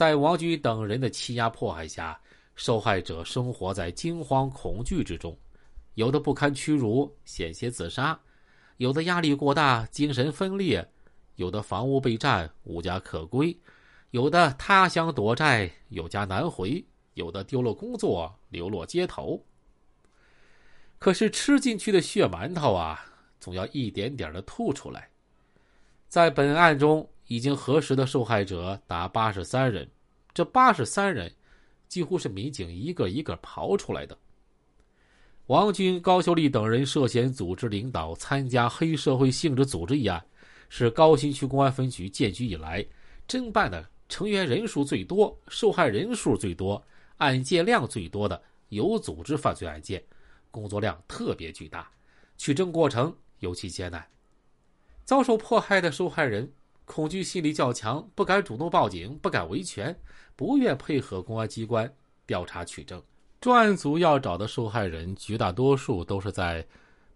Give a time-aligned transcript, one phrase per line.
[0.00, 2.18] 在王军等人的欺压迫害下，
[2.54, 5.38] 受害者生活在惊慌恐惧之中，
[5.92, 8.18] 有的不堪屈辱，险些自杀；
[8.78, 10.82] 有的压力过大，精神分裂；
[11.34, 13.54] 有的房屋被占，无家可归；
[14.12, 16.82] 有的他乡躲债，有家难回；
[17.12, 19.44] 有的丢了工作，流落街头。
[20.98, 23.04] 可是吃进去的血馒头啊，
[23.38, 25.10] 总要一点点的吐出来。
[26.08, 27.06] 在本案中。
[27.30, 29.88] 已经核实的受害者达八十三人，
[30.34, 31.32] 这八十三人
[31.86, 34.18] 几乎是民警一个一个刨出来的。
[35.46, 40.20] 王军、高秀丽等人涉嫌组织领导参加黑社会性质组织一案，
[40.68, 42.84] 是高新区公安分局建局以来
[43.28, 46.84] 侦办的成员人数最多、受害人数最多、
[47.18, 50.02] 案件量最多的有组织犯罪案件，
[50.50, 51.88] 工作量特别巨大，
[52.36, 54.04] 取证过程尤其艰难。
[55.04, 56.52] 遭受迫害的受害人。
[56.90, 59.96] 恐惧心理较强，不敢主动报警，不敢维权，
[60.34, 61.88] 不愿配合公安机关
[62.26, 63.00] 调查取证。
[63.40, 66.66] 专案组要找的受害人，绝大多数都是在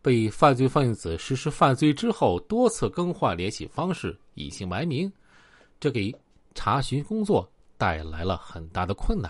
[0.00, 5.12] 被犯罪分子实施犯罪之后，多次更换联系方式，隐姓埋名，
[5.80, 6.14] 这给
[6.54, 9.28] 查询工作带来了很大的困难。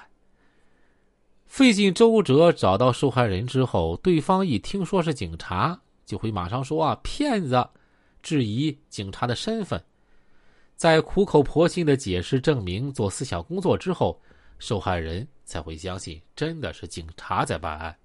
[1.46, 7.66] 费尽周折找到受害人之后，对方一听说是警察，就会马上说啊骗子，
[8.22, 9.82] 质疑警察的身份。
[10.76, 14.20] 在苦口婆心的解释、证明、做思想工作之后，
[14.58, 17.96] 受害人才会相信真的是警察在办案。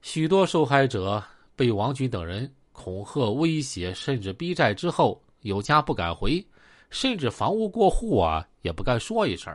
[0.00, 1.22] 许多受害者
[1.56, 6.44] 被王军等人恐吓、威胁，甚至逼债之后，有家不敢回，
[6.90, 9.54] 甚至房屋过户啊也不敢说一声。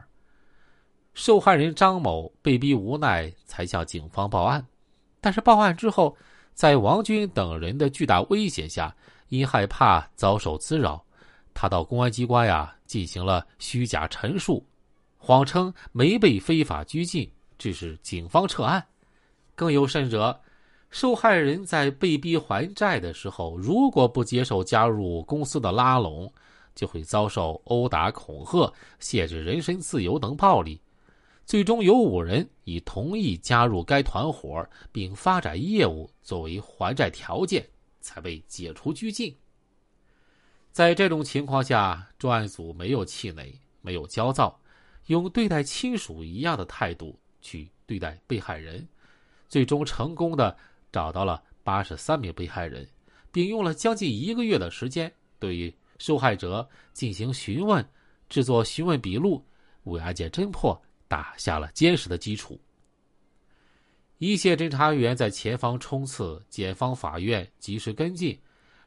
[1.14, 4.66] 受害人张某被逼无奈才向警方报案，
[5.22, 6.16] 但是报案之后，
[6.54, 8.94] 在王军等人的巨大威胁下，
[9.30, 11.04] 因害怕遭受滋扰。
[11.54, 14.66] 他到公安机关呀进行了虚假陈述，
[15.18, 18.86] 谎称没被非法拘禁，致使警方撤案。
[19.56, 20.40] 更有甚者，
[20.90, 26.32] 受害人在被逼还债的时候，如果不接受加入公司的拉拢，
[26.76, 30.82] 就会遭受殴打、恐吓、限制人身自由等暴力。
[31.46, 37.68] 最终有五人以同意加入该团伙并发展业务作为还债条件，
[38.02, 39.36] 才被解除拘禁。
[40.74, 44.60] 在这种情况下，专案组没有气馁，没有焦躁，
[45.06, 48.86] 用对待亲属一样的态度去对待被害人，
[49.48, 50.58] 最终成功的
[50.92, 52.90] 找到了八十三名被害人，
[53.32, 57.88] 并用了将近一个月的时间对受害者进行询问，
[58.28, 59.46] 制作询问笔录，
[59.84, 62.60] 为案件侦破打下了坚实的基础。
[64.18, 68.40] 一线侦查员在前方冲刺，检方法院及时跟进，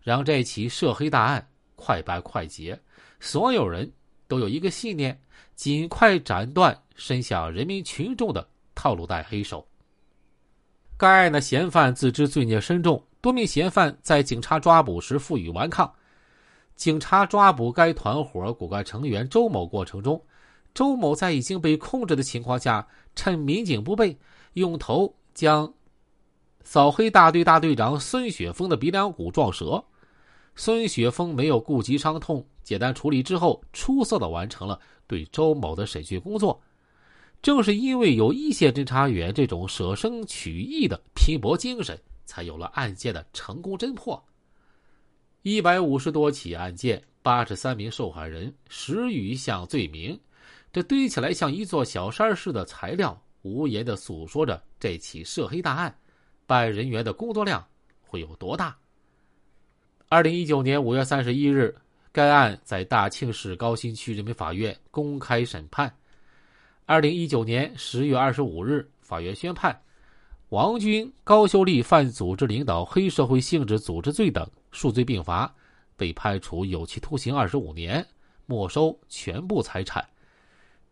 [0.02, 1.48] 让这起涉黑大案。
[1.76, 2.78] 快办快结，
[3.20, 3.90] 所有人
[4.26, 5.16] 都有一个信念：
[5.54, 9.64] 尽快斩断伸向人民群众的套路贷黑手。
[10.96, 15.92] 该案的嫌犯自知罪孽深重，多名嫌犯在警察抓捕时负隅顽抗。
[16.74, 20.22] 警察抓捕该团伙骨干成员周某过程中，
[20.74, 24.18] 周某在已经被控制的情况下，趁民警不备，
[24.54, 25.72] 用头将
[26.64, 29.84] 扫黑大队大队长孙雪峰的鼻梁骨撞折。
[30.56, 36.58] 孙雪峰没有顾及伤痛，简单处理之后，出色的完成了对周某的审讯工作。
[37.42, 44.20] 正是因为有一线侦查员这种舍生取义的拼搏精神，才有了案件的成功侦破。
[45.42, 50.18] 一百五十多起案件，八十三名受害人，十余项罪名，
[50.72, 55.94] 这堆起来像一座小山似的材料，无言的诉说着这起涉黑大案，
[56.46, 57.64] 办案人员的工作量
[58.00, 58.76] 会有多大？
[60.08, 61.74] 二零一九年五月三十一日，
[62.12, 65.92] 该案在大庆市高新区人民法院公开审判。
[66.84, 69.76] 二零一九年十月二十五日，法院宣判，
[70.50, 75.52] 王军、高秀丽犯组织领导黑社会性质组织罪等数罪并罚，
[75.96, 78.06] 被判处有期徒刑二十五年，
[78.46, 80.06] 没收全部财产。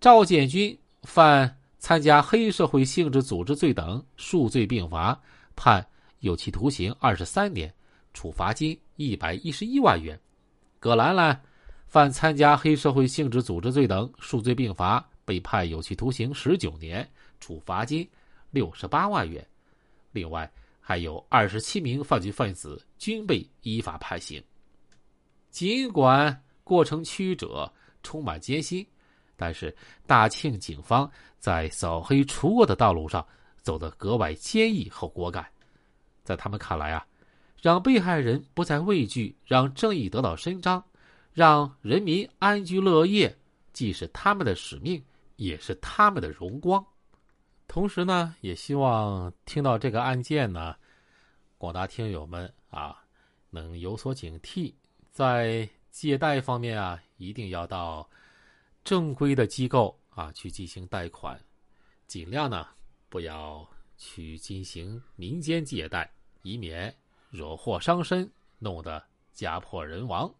[0.00, 5.16] 赵建军犯参加黑社会性质组织罪等数罪并罚，
[5.54, 5.86] 判
[6.18, 7.72] 有期徒刑二十三年。
[8.14, 10.18] 处罚金一百一十一万元，
[10.78, 11.38] 葛兰兰
[11.88, 17.06] 犯参加黑社会性质组织罪等数罪并罚，被判有期徒刑十九年，
[17.40, 18.08] 处罚金
[18.50, 19.44] 六十八万元。
[20.12, 20.50] 另外
[20.80, 24.42] 还有二十七名犯罪分子均被依法判刑。
[25.50, 27.70] 尽管过程曲折，
[28.02, 28.86] 充满艰辛，
[29.36, 29.76] 但是
[30.06, 31.10] 大庆警方
[31.40, 33.26] 在扫黑除恶的道路上
[33.60, 35.44] 走得格外坚毅和果敢。
[36.22, 37.04] 在他们看来啊。
[37.64, 40.84] 让被害人不再畏惧，让正义得到伸张，
[41.32, 43.34] 让人民安居乐业，
[43.72, 45.02] 既是他们的使命，
[45.36, 46.84] 也是他们的荣光。
[47.66, 50.76] 同时呢，也希望听到这个案件呢，
[51.56, 53.02] 广大听友们啊，
[53.48, 54.74] 能有所警惕，
[55.10, 58.06] 在借贷方面啊，一定要到
[58.84, 61.40] 正规的机构啊去进行贷款，
[62.06, 62.66] 尽量呢
[63.08, 66.12] 不要去进行民间借贷，
[66.42, 66.94] 以免
[67.34, 69.02] 惹祸伤身，弄得
[69.32, 70.32] 家破人亡。